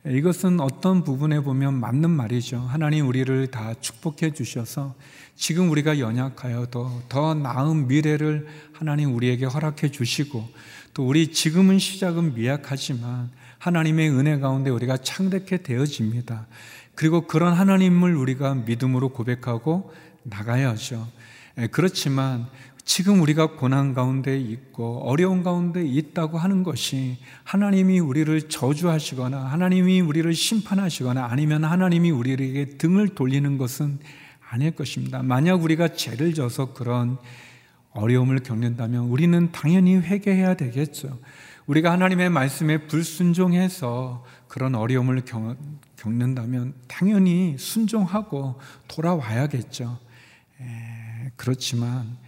이것은 0.09 0.61
어떤 0.61 1.03
부분에 1.03 1.40
보면 1.40 1.81
맞는 1.81 2.11
말이죠. 2.11 2.59
하나님 2.59 3.09
우리를 3.09 3.49
다 3.49 3.75
축복해 3.81 4.33
주셔서 4.33 4.95
지금 5.35 5.69
우리가 5.71 5.99
연약하여도 5.99 7.03
더 7.09 7.35
나은 7.35 7.88
미래를 7.88 8.47
하나님 8.73 9.16
우리에게 9.16 9.47
허락해 9.47 9.90
주시고 9.90 10.49
또 10.95 11.09
우리 11.09 11.33
지금은 11.33 11.81
시작은 11.81 12.35
미약하지만 12.35 13.31
하나님의 13.59 14.11
은혜 14.11 14.38
가운데 14.38 14.71
우리가 14.71 14.99
창대케 14.99 15.64
되어집니다. 15.64 16.47
그리고 16.95 17.27
그런 17.27 17.53
하나님을 17.53 18.14
우리가 18.14 18.55
믿음으로 18.55 19.09
고백하고 19.09 19.92
나가야죠. 20.23 21.09
예, 21.59 21.66
그렇지만 21.66 22.47
지금 22.87 23.20
우리가 23.20 23.57
고난 23.57 23.94
가운데 23.94 24.38
있고 24.38 25.01
어려운 25.01 25.42
가운데 25.42 25.85
있다고 25.85 26.38
하는 26.38 26.62
것이 26.62 27.18
하나님이 27.42 27.99
우리를 27.99 28.49
저주하시거나 28.49 29.38
하나님이 29.38 30.01
우리를 30.01 30.33
심판하시거나 30.33 31.27
아니면 31.27 31.64
하나님이 31.64 32.12
우리에게 32.12 32.79
등을 32.79 33.09
돌리는 33.09 33.59
것은 33.59 33.99
아닐 34.49 34.70
것입니다. 34.70 35.20
만약 35.25 35.64
우리가 35.64 35.94
죄를 35.94 36.33
져서 36.33 36.75
그런 36.75 37.18
어려움을 37.90 38.38
겪는다면 38.38 39.07
우리는 39.07 39.51
당연히 39.51 39.96
회개해야 39.96 40.55
되겠죠. 40.55 41.18
우리가 41.66 41.90
하나님의 41.90 42.31
말씀에 42.31 42.87
불순종해서 42.87 44.25
그런 44.46 44.77
어려움을 44.77 45.22
겪는다면 45.96 46.75
당연히 46.87 47.57
순종하고 47.59 48.61
돌아와야겠죠. 48.87 49.99
그렇지만 51.35 52.25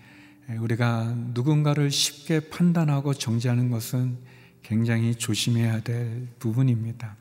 우리가 0.60 1.14
누군가를 1.34 1.90
쉽게 1.90 2.40
판단하고 2.48 3.14
정지하는 3.14 3.70
것은 3.70 4.18
굉장히 4.62 5.14
조심해야 5.14 5.80
될 5.80 6.28
부분입니다. 6.38 7.16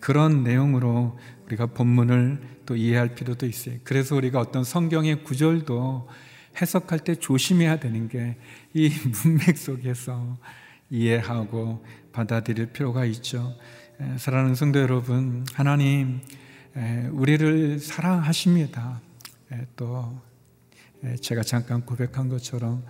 그런 0.00 0.42
내용으로 0.44 1.18
우리가 1.46 1.66
본문을 1.66 2.40
또 2.66 2.76
이해할 2.76 3.14
필요도 3.14 3.46
있어요. 3.46 3.76
그래서 3.84 4.16
우리가 4.16 4.40
어떤 4.40 4.64
성경의 4.64 5.24
구절도 5.24 6.08
해석할 6.60 7.00
때 7.00 7.14
조심해야 7.14 7.80
되는 7.80 8.08
게 8.08 8.36
이 8.74 8.90
문맥 9.24 9.56
속에서 9.56 10.36
이해하고 10.90 11.84
받아들일 12.12 12.66
필요가 12.72 13.04
있죠. 13.04 13.56
사랑하는 14.16 14.56
성도 14.56 14.80
여러분, 14.80 15.46
하나님 15.54 16.20
우리를 17.12 17.78
사랑하십니다. 17.78 19.00
또 19.76 20.20
예, 20.20 20.33
제가 21.20 21.42
잠깐 21.42 21.84
고백한 21.84 22.28
것처럼 22.28 22.84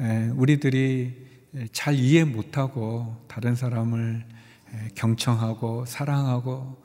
예, 0.00 0.30
우리들이 0.34 1.28
잘 1.72 1.94
이해 1.94 2.24
못하고 2.24 3.16
다른 3.28 3.54
사람을 3.54 4.24
예, 4.72 4.88
경청하고 4.94 5.84
사랑하고 5.84 6.82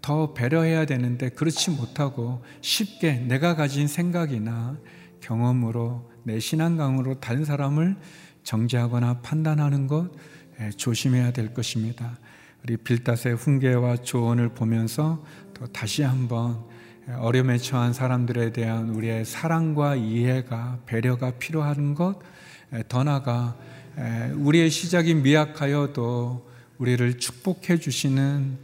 더 0.00 0.34
배려해야 0.34 0.86
되는데 0.86 1.30
그렇지 1.30 1.72
못하고 1.72 2.42
쉽게 2.60 3.14
내가 3.14 3.56
가진 3.56 3.88
생각이나 3.88 4.78
경험으로 5.20 6.10
내 6.22 6.38
신앙강으로 6.38 7.20
다른 7.20 7.44
사람을 7.44 7.96
정죄하거나 8.44 9.22
판단하는 9.22 9.88
것 9.88 10.12
조심해야 10.76 11.32
될 11.32 11.52
것입니다. 11.52 12.18
우리 12.62 12.76
빌닷의 12.76 13.34
훈계와 13.34 13.96
조언을 13.98 14.50
보면서 14.50 15.24
또 15.54 15.66
다시 15.66 16.02
한번 16.02 16.64
어려움에 17.18 17.58
처한 17.58 17.92
사람들에 17.92 18.52
대한 18.52 18.88
우리의 18.90 19.24
사랑과 19.24 19.94
이해가 19.94 20.78
배려가 20.86 21.32
필요한 21.32 21.94
것, 21.94 22.18
더 22.88 23.04
나아가 23.04 23.56
우리의 24.36 24.70
시작이 24.70 25.14
미약하여도 25.14 26.50
우리를 26.78 27.18
축복해 27.18 27.78
주시는 27.78 28.58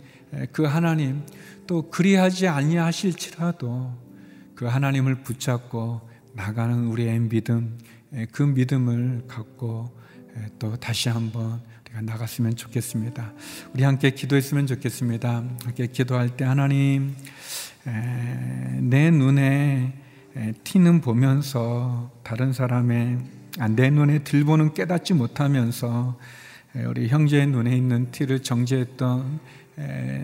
그 0.53 0.64
하나님, 0.64 1.22
또 1.66 1.90
그리하지 1.90 2.48
아니하실지라도 2.48 3.92
그 4.55 4.64
하나님을 4.64 5.22
붙잡고 5.22 6.00
나가는 6.33 6.87
우리의 6.87 7.18
믿음, 7.20 7.79
그 8.33 8.42
믿음을 8.42 9.24
갖고 9.29 9.96
또 10.59 10.76
다시 10.76 11.09
한번 11.09 11.61
우리가 11.85 12.03
나갔으면 12.03 12.57
좋겠습니다. 12.57 13.33
우리 13.74 13.83
함께 13.83 14.11
기도했으면 14.11 14.66
좋겠습니다. 14.66 15.44
함께 15.64 15.87
기도할 15.87 16.37
때 16.37 16.44
하나님, 16.44 17.14
내 17.84 19.10
눈에 19.10 19.94
티는 20.64 21.00
보면서 21.00 22.10
다른 22.22 22.52
사람의 22.52 23.18
아, 23.58 23.68
내 23.68 23.90
눈에 23.90 24.20
들보는 24.20 24.74
깨닫지 24.74 25.14
못하면서 25.14 26.16
우리 26.86 27.08
형제의 27.08 27.48
눈에 27.48 27.76
있는 27.76 28.10
티를 28.12 28.42
정죄했던 28.42 29.40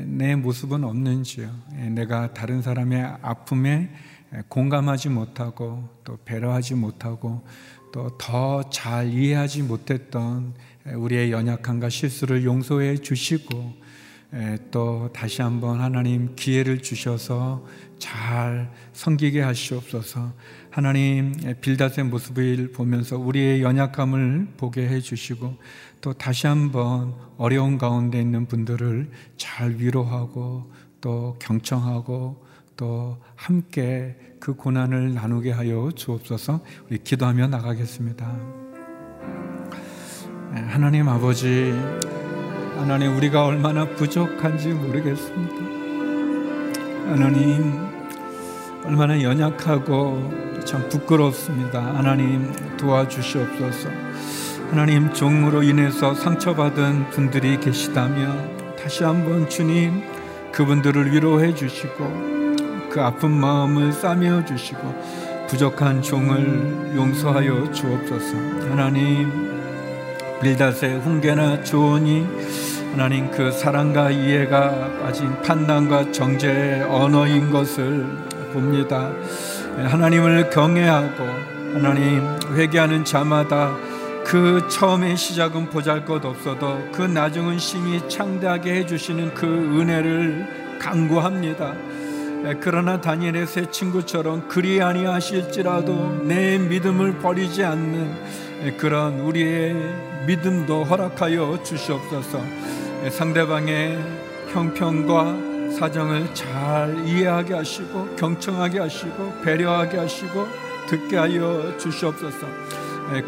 내 0.07 0.37
모습은 0.37 0.85
없는지요. 0.85 1.51
내가 1.91 2.33
다른 2.35 2.63
사람의 2.63 3.17
아픔에 3.23 3.91
공감하지 4.49 5.09
못하고 5.09 5.89
또 6.05 6.19
배려하지 6.25 6.75
못하고 6.75 7.43
또 7.93 8.17
더 8.19 8.63
잘 8.71 9.09
이해하지 9.09 9.63
못했던 9.63 10.55
우리의 10.95 11.33
연약함과 11.33 11.89
실수를 11.89 12.45
용서해 12.45 12.99
주시고 12.99 13.75
또 14.71 15.11
다시 15.13 15.43
한번 15.43 15.81
하나님 15.81 16.35
기회를 16.37 16.83
주셔서 16.83 17.65
잘 17.99 18.71
섬기게 18.93 19.41
하시옵소서. 19.41 20.33
하나님 20.71 21.33
빌닷의 21.61 22.05
모습을 22.05 22.73
보면서 22.73 23.17
우리의 23.19 23.63
연약함을 23.63 24.49
보게 24.57 24.89
해 24.89 25.01
주시고 25.01 25.57
또 26.01 26.13
다시 26.13 26.47
한번 26.47 27.15
어려운 27.39 27.79
가운데 27.79 28.21
있는 28.21 28.47
분들을 28.47 29.11
잘 29.37 29.77
위로하고 29.79 30.71
또 31.01 31.37
경청하고 31.41 32.45
또 32.77 33.17
함께 33.35 34.17
그 34.39 34.55
고난을 34.55 35.15
나누게 35.15 35.51
하여 35.51 35.91
주옵소서. 35.95 36.61
우리 36.89 36.99
기도하며 36.99 37.49
나가겠습니다. 37.49 38.37
하나님 40.53 41.09
아버지 41.09 41.73
하나님 42.77 43.17
우리가 43.17 43.45
얼마나 43.45 43.85
부족한지 43.85 44.69
모르겠습니다. 44.69 45.55
하나님 47.11 47.89
얼마나 48.85 49.21
연약하고 49.21 50.63
참 50.65 50.89
부끄럽습니다. 50.89 51.81
하나님 51.83 52.53
도와주시옵소서. 52.77 53.89
하나님 54.71 55.13
종으로 55.13 55.63
인해서 55.63 56.15
상처받은 56.15 57.11
분들이 57.11 57.59
계시다면 57.59 58.77
다시 58.77 59.05
한번 59.05 59.49
주님 59.49 60.03
그분들을 60.53 61.13
위로해 61.13 61.55
주시고 61.55 62.57
그 62.91 63.01
아픈 63.01 63.31
마음을 63.31 63.93
싸매어 63.93 64.45
주시고 64.45 65.47
부족한 65.49 66.03
종을 66.03 66.93
용서하여 66.95 67.73
주옵소서. 67.73 68.37
하나님 68.71 69.57
빌닷의 70.43 71.01
훈계나 71.01 71.65
조언이 71.65 72.27
하나님 72.97 73.31
그 73.31 73.53
사랑과 73.53 74.11
이해가 74.11 75.03
빠진 75.03 75.31
판단과 75.43 76.13
정죄의 76.13 76.85
언어인 76.85 77.51
것을 77.51 78.07
봅니다. 78.55 79.13
하나님을 79.77 80.49
경외하고 80.49 81.23
하나님 81.75 82.23
회개하는 82.55 83.05
자마다 83.05 83.77
그 84.25 84.67
처음의 84.71 85.15
시작은 85.15 85.69
보잘것 85.69 86.25
없어도 86.25 86.89
그 86.91 87.03
나중은 87.03 87.59
심히 87.59 88.01
창대하게 88.09 88.77
해주시는 88.77 89.35
그 89.35 89.47
은혜를 89.47 90.79
강구합니다. 90.81 91.75
그러나 92.61 92.99
다니엘의 92.99 93.47
새 93.47 93.71
친구처럼 93.71 94.49
그리 94.49 94.81
아니하실지라도 94.81 96.23
내 96.25 96.57
믿음을 96.57 97.19
버리지 97.19 97.63
않는 97.63 98.77
그런 98.79 99.21
우리의 99.21 99.75
믿음도 100.27 100.83
허락하여 100.85 101.63
주시옵소서. 101.63 102.76
상대방의 103.11 103.99
형편과 104.53 105.71
사정을 105.79 106.35
잘 106.35 106.97
이해하게 107.07 107.55
하시고 107.55 108.17
경청하게 108.17 108.79
하시고 108.79 109.41
배려하게 109.43 109.99
하시고 109.99 110.47
듣게 110.89 111.17
하여 111.17 111.77
주시옵소서. 111.79 112.47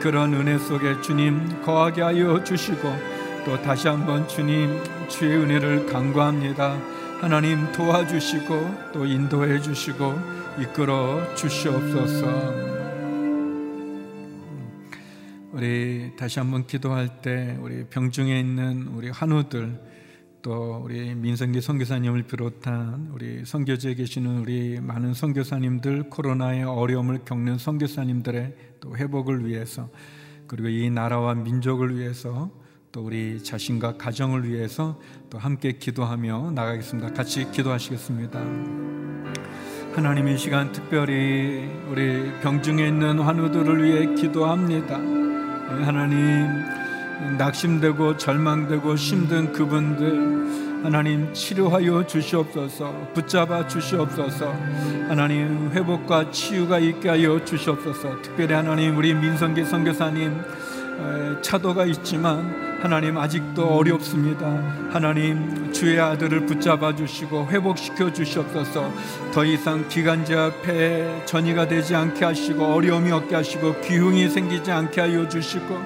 그런 0.01 0.35
은혜 0.35 0.59
속에 0.59 1.01
주님 1.01 1.63
거하게 1.63 2.03
하여 2.03 2.43
주시고 2.43 2.89
또 3.45 3.61
다시 3.63 3.89
한번 3.89 4.27
주님 4.27 4.83
주의 5.09 5.37
은혜를 5.37 5.87
간구합니다. 5.87 6.77
하나님 7.21 7.71
도와주시고 7.73 8.91
또 8.93 9.05
인도해 9.05 9.61
주시고 9.61 10.19
이끌어 10.61 11.35
주시옵소서. 11.35 12.78
우리 15.59 16.13
다시 16.17 16.39
한번 16.39 16.69
기도할 16.69 17.21
때 17.21 17.59
우리 17.61 17.85
병중에 17.87 18.39
있는 18.39 18.87
우리 18.95 19.11
한우들 19.11 19.81
또 20.41 20.81
우리 20.85 21.17
민성기 21.17 21.61
선교사님을 21.61 22.23
비롯한 22.23 23.11
우리 23.13 23.45
선교지에 23.45 23.95
계시는 23.95 24.39
우리 24.39 24.79
많은 24.81 25.15
선교사님들 25.15 26.11
코로나의 26.11 26.63
어려움을 26.63 27.25
겪는 27.25 27.59
선교사님들의 27.59 28.55
또 28.79 28.97
회복을 28.97 29.49
위해서 29.49 29.91
그리고 30.47 30.69
이 30.69 30.91
나라와 30.91 31.35
민족을 31.35 31.99
위해서 31.99 32.53
또 32.93 33.05
우리 33.05 33.43
자신과 33.43 33.97
가정을 33.97 34.49
위해서 34.49 35.01
또 35.29 35.39
함께 35.39 35.73
기도하며 35.73 36.53
나가겠습니다. 36.53 37.15
같이 37.15 37.51
기도하시겠습니다. 37.51 38.39
하나님 39.97 40.29
이 40.29 40.39
시간 40.39 40.71
특별히 40.71 41.69
우리 41.91 42.31
병중에 42.43 42.87
있는 42.87 43.19
환우들을 43.19 43.83
위해 43.83 44.15
기도합니다. 44.15 45.18
하나님 45.69 46.65
낙심되고 47.37 48.17
절망되고 48.17 48.95
힘든 48.95 49.53
그분들 49.53 50.85
하나님 50.85 51.33
치료하여 51.33 52.07
주시옵소서 52.07 53.11
붙잡아 53.13 53.67
주시옵소서 53.67 54.53
하나님 55.09 55.71
회복과 55.73 56.31
치유가 56.31 56.79
있게 56.79 57.09
하여 57.09 57.45
주시옵소서. 57.45 58.23
특별히 58.23 58.55
하나님 58.55 58.97
우리 58.97 59.13
민성기 59.15 59.65
선교사님 59.65 60.41
차도가 61.43 61.85
있지만 61.87 62.68
하나님 62.81 63.19
아직도 63.19 63.77
어렵습니다. 63.77 64.47
하나님 64.91 65.73
주의 65.73 65.99
아들을 65.99 66.47
붙잡아 66.47 66.95
주시고 66.95 67.49
회복시켜 67.49 68.13
주시옵소서. 68.13 68.93
더 69.33 69.45
이상 69.45 69.89
기관지 69.89 70.35
앞에 70.35 71.25
전이가 71.27 71.67
되지 71.67 71.97
않게 71.97 72.25
하시고 72.25 72.65
어려움이 72.65 73.11
없게 73.11 73.35
하시고 73.35 73.81
기흉이 73.81 74.29
생기지 74.29 74.71
않게 74.71 75.01
하여 75.01 75.29
주시고 75.29 75.77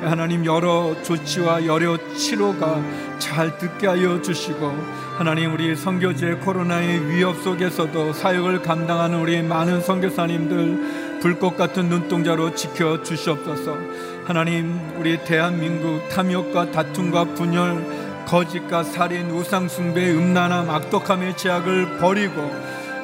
하나님 0.00 0.44
여러 0.44 1.00
조치와 1.02 1.64
여러 1.64 1.96
치료가 2.16 2.82
잘 3.20 3.56
듣게 3.56 3.86
하여 3.86 4.20
주시고 4.20 4.74
하나님 5.16 5.52
우리 5.52 5.76
선교제 5.76 6.40
코로나의 6.44 7.08
위협 7.08 7.36
속에서도 7.36 8.12
사역을 8.14 8.62
감당하는 8.62 9.20
우리 9.20 9.40
많은 9.42 9.80
선교사님들 9.80 11.20
불꽃 11.20 11.56
같은 11.56 11.88
눈동자로 11.88 12.56
지켜 12.56 13.00
주시옵소서. 13.00 13.78
하나님 14.24 14.78
우리 14.96 15.22
대한민국 15.24 16.08
탐욕과 16.08 16.70
다툼과 16.70 17.34
분열 17.34 18.24
거짓과 18.24 18.84
살인 18.84 19.28
우상숭배 19.30 20.12
음란함 20.12 20.70
악독함의 20.70 21.36
제약을 21.36 21.98
버리고 21.98 22.48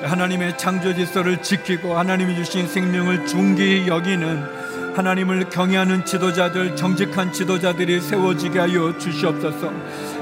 하나님의 0.03 0.57
창조 0.57 0.95
질서를 0.95 1.43
지키고 1.43 1.99
하나님이 1.99 2.37
주신 2.37 2.69
생명을 2.69 3.27
존귀히 3.27 3.89
여기는 3.89 4.95
하나님을 4.95 5.49
경외하는 5.49 6.05
지도자들 6.05 6.77
정직한 6.77 7.33
지도자들이 7.33 8.01
세워지게 8.01 8.59
하여 8.59 8.97
주시옵소서. 8.99 9.73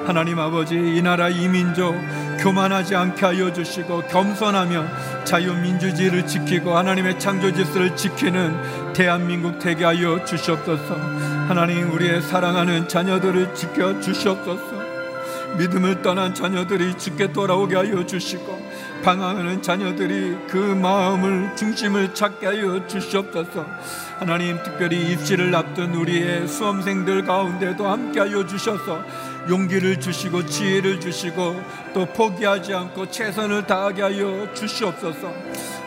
하나님 0.07 0.39
아버지 0.39 0.77
이 0.77 1.03
나라 1.03 1.29
이민족 1.29 1.95
교만하지 2.39 2.95
않게 2.95 3.25
하여 3.27 3.53
주시고 3.53 4.03
겸손하며 4.03 5.25
자유민주주의를 5.25 6.27
지키고 6.27 6.77
하나님의 6.77 7.19
창조 7.19 7.53
질서를 7.53 7.97
지키는 7.97 8.93
대한민국 8.93 9.59
되게 9.59 9.85
하여 9.85 10.25
주시옵소서. 10.25 10.95
하나님 11.49 11.93
우리의 11.93 12.23
사랑하는 12.23 12.89
자녀들을 12.89 13.55
지켜 13.55 14.01
주시옵소서. 14.01 14.87
믿음을 15.59 16.03
떠난 16.03 16.35
자녀들이 16.35 16.99
죽게 16.99 17.33
돌아오게 17.33 17.77
하여 17.77 18.05
주시고 18.05 18.67
방황하는 19.03 19.63
자녀들이 19.63 20.37
그 20.49 20.57
마음을 20.57 21.55
중심을 21.57 22.15
찾게 22.15 22.47
하여 22.47 22.87
주시옵소서. 22.87 23.65
하나님 24.19 24.63
특별히 24.63 25.13
입시를 25.13 25.55
앞둔 25.55 25.95
우리의 25.95 26.49
수험생들 26.49 27.25
가운데도 27.25 27.87
함께 27.87 28.21
하여 28.21 28.47
주셔서 28.47 29.03
용기를 29.49 30.01
주시고 30.01 30.47
지혜를 30.47 31.01
주시고 31.01 31.61
또 31.95 32.07
포기하지 32.07 32.75
않고 32.75 33.11
최선을 33.11 33.67
다하게 33.67 34.03
하여 34.03 34.53
주시옵소서. 34.55 35.33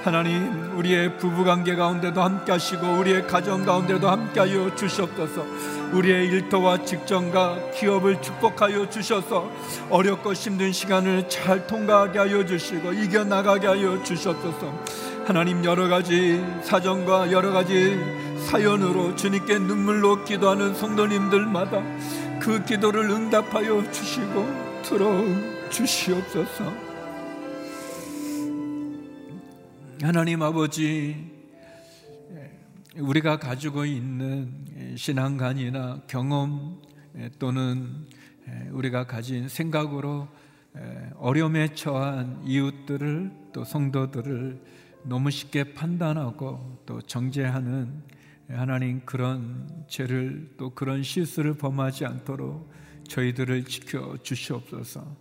하나님 0.04 0.78
우리의 0.78 1.18
부부 1.18 1.44
관계 1.44 1.76
가운데도 1.76 2.22
함께 2.22 2.54
하시고 2.54 2.88
우리의 3.00 3.28
가정 3.28 3.66
가운데도 3.66 4.10
함께 4.10 4.40
하여 4.40 4.74
주시옵소서. 4.76 5.46
우리의 5.92 6.28
일터와 6.28 6.86
직장과 6.86 7.72
기업을 7.76 8.22
축복하여 8.22 8.90
주셔서 8.90 9.50
어렵고 9.90 10.34
힘든 10.34 10.72
시간을 10.72 11.28
잘 11.28 11.68
통과하게 11.68 12.20
하여 12.20 12.46
주시고 12.46 12.94
이겨 12.94 13.24
나가게 13.26 13.68
하여 13.68 14.02
주시옵소서. 14.04 14.74
하나님 15.26 15.64
여러 15.66 15.88
가지 15.88 16.44
사정과 16.64 17.32
여러 17.32 17.52
가지 17.52 18.00
사연으로 18.48 19.16
주님께 19.16 19.60
눈물로 19.60 20.24
기도하는 20.24 20.74
성도님들마다 20.74 21.84
그 22.40 22.64
기도를 22.64 23.10
응답하여 23.10 23.92
주시고 23.92 24.82
들어 24.84 25.22
주시옵소서. 25.70 26.74
하나님 30.02 30.42
아버지, 30.42 31.30
우리가 32.96 33.38
가지고 33.38 33.86
있는 33.86 34.96
신앙관이나 34.96 36.04
경험 36.08 36.82
또는 37.38 38.06
우리가 38.72 39.06
가진 39.06 39.50
생각으로 39.50 40.28
어려움에 41.18 41.74
처한 41.76 42.42
이웃들을 42.46 43.32
또 43.52 43.66
성도들을 43.66 44.62
너무 45.04 45.30
쉽게 45.30 45.74
판단하고 45.74 46.84
또 46.86 47.02
정죄하는 47.02 48.19
하나님 48.50 49.02
그런 49.06 49.68
죄를 49.88 50.54
또 50.58 50.72
그런 50.72 51.04
실수를 51.04 51.54
범하지 51.54 52.06
않도록 52.06 52.72
저희들을 53.08 53.66
지켜 53.66 54.18
주시옵소서. 54.24 55.18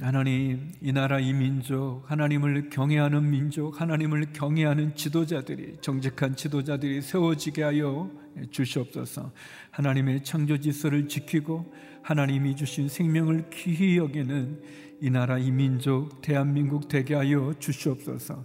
하나님 0.00 0.72
이 0.82 0.92
나라 0.92 1.18
이 1.18 1.32
민족 1.32 2.02
하나님을 2.06 2.68
경외하는 2.68 3.30
민족 3.30 3.80
하나님을 3.80 4.32
경외하는 4.32 4.94
지도자들이 4.96 5.78
정직한 5.80 6.36
지도자들이 6.36 7.00
세워지게 7.00 7.62
하여 7.62 8.10
주시옵소서. 8.50 9.32
하나님의 9.70 10.24
창조 10.24 10.58
질서를 10.58 11.08
지키고 11.08 11.72
하나님이 12.02 12.56
주신 12.56 12.88
생명을 12.88 13.50
귀히 13.50 13.96
여기는 13.96 14.60
이 15.00 15.10
나라 15.10 15.38
이 15.38 15.52
민족 15.52 16.20
대한민국 16.20 16.88
되게 16.88 17.14
하여 17.14 17.54
주시옵소서. 17.60 18.44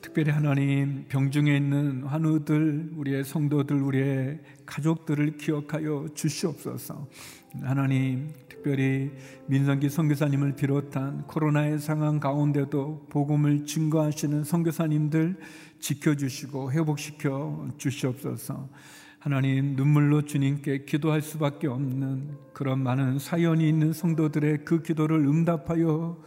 특별히 0.00 0.30
하나님 0.30 1.04
병중에 1.08 1.54
있는 1.54 2.04
환우들 2.04 2.92
우리의 2.96 3.22
성도들 3.22 3.76
우리의 3.82 4.40
가족들을 4.64 5.36
기억하여 5.36 6.06
주시옵소서. 6.14 7.06
하나님 7.62 8.32
특별히 8.48 9.10
민성기 9.46 9.90
선교사님을 9.90 10.56
비롯한 10.56 11.26
코로나의 11.26 11.78
상황 11.78 12.18
가운데도 12.18 13.08
복음을 13.10 13.66
증거하시는 13.66 14.44
선교사님들 14.44 15.36
지켜주시고 15.80 16.72
회복시켜 16.72 17.68
주시옵소서. 17.76 18.70
하나님 19.20 19.76
눈물로 19.76 20.22
주님께 20.22 20.86
기도할 20.86 21.20
수밖에 21.20 21.66
없는 21.66 22.38
그런 22.54 22.82
많은 22.82 23.18
사연이 23.18 23.68
있는 23.68 23.92
성도들의 23.92 24.64
그 24.64 24.82
기도를 24.82 25.18
응답하여 25.18 26.18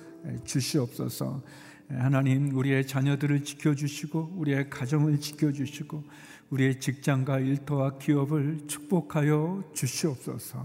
주시옵소서. 0.46 1.42
하나님 1.90 2.56
우리의 2.56 2.86
자녀들을 2.86 3.44
지켜주시고 3.44 4.36
우리의 4.38 4.70
가정을 4.70 5.20
지켜주시고 5.20 6.04
우리의 6.52 6.80
직장과 6.80 7.40
일터와 7.40 7.98
기업을 7.98 8.68
축복하여 8.68 9.72
주시옵소서. 9.74 10.64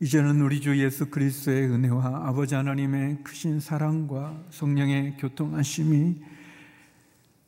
이제는 0.00 0.42
우리 0.42 0.60
주 0.60 0.78
예수 0.78 1.08
그리스도의 1.08 1.70
은혜와 1.70 2.28
아버지 2.28 2.54
하나님의 2.54 3.24
크신 3.24 3.60
사랑과 3.60 4.44
성령의 4.50 5.16
교통하심이 5.16 6.20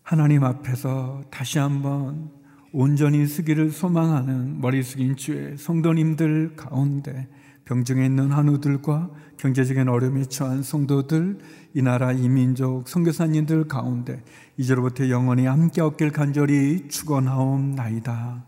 하나님 0.02 0.44
앞에서 0.44 1.24
다시 1.30 1.58
한번 1.58 2.45
온전히 2.72 3.26
쓰기를 3.26 3.70
소망하는 3.70 4.60
머리 4.60 4.82
숙인 4.82 5.16
주의 5.16 5.56
성도님들 5.56 6.56
가운데 6.56 7.28
병중에 7.64 8.04
있는 8.04 8.30
한우들과 8.30 9.10
경제적인 9.38 9.88
어려움에 9.88 10.24
처한 10.24 10.62
성도들, 10.62 11.38
이 11.74 11.82
나라 11.82 12.12
이민족 12.12 12.88
선교사님들 12.88 13.68
가운데 13.68 14.22
이제로부터 14.56 15.08
영원히 15.10 15.46
함께 15.46 15.80
얻길 15.80 16.12
간절히 16.12 16.88
축원하옵나이다. 16.88 18.44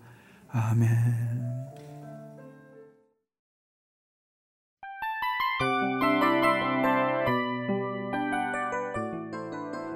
아멘. 0.51 0.89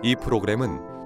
이 0.05 0.17
프로그램은 0.17 0.92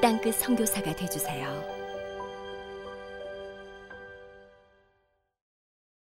땅끝 0.00 0.34
선교사가 0.36 0.94
되주세요 0.94 1.77